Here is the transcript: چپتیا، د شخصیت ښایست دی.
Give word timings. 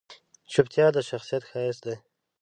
چپتیا، 0.51 0.87
د 0.95 0.97
شخصیت 1.09 1.43
ښایست 1.49 1.81
دی. 1.85 1.95